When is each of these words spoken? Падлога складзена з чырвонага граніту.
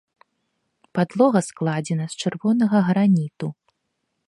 Падлога 0.99 1.41
складзена 1.49 2.05
з 2.13 2.25
чырвонага 2.25 2.77
граніту. 2.91 3.47